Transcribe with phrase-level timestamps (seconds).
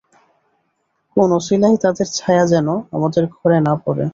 [1.17, 4.05] কোন অছিলায় তাদের ছায়া যেন আমাদের ঘরে না পড়ে।